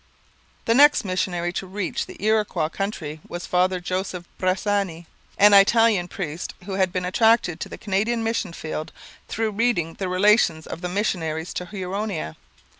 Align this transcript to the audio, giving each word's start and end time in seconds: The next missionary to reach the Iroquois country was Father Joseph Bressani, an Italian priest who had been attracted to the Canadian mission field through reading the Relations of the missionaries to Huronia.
The 0.65 0.73
next 0.73 1.05
missionary 1.05 1.53
to 1.53 1.67
reach 1.67 2.07
the 2.07 2.17
Iroquois 2.19 2.69
country 2.69 3.19
was 3.27 3.45
Father 3.45 3.79
Joseph 3.79 4.25
Bressani, 4.39 5.05
an 5.37 5.53
Italian 5.53 6.07
priest 6.07 6.55
who 6.65 6.71
had 6.73 6.91
been 6.91 7.05
attracted 7.05 7.59
to 7.59 7.69
the 7.69 7.77
Canadian 7.77 8.23
mission 8.23 8.51
field 8.53 8.91
through 9.27 9.51
reading 9.51 9.93
the 9.99 10.09
Relations 10.09 10.65
of 10.65 10.81
the 10.81 10.89
missionaries 10.89 11.53
to 11.53 11.65
Huronia. 11.67 12.35